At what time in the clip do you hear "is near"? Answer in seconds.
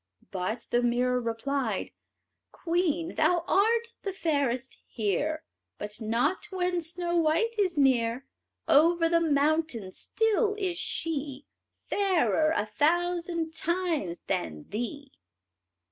7.59-8.25